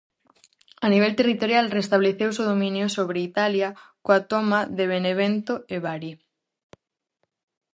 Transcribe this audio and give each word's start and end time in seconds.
A 0.85 0.87
nivel 0.93 1.13
territorial 1.19 1.73
restableceuse 1.77 2.39
o 2.41 2.49
dominio 2.51 2.85
sobre 2.97 3.25
Italia 3.29 3.69
coa 4.03 4.19
toma 4.31 4.59
de 4.77 4.85
Benevento 4.93 5.53
e 5.75 5.77
Bari. 5.85 6.13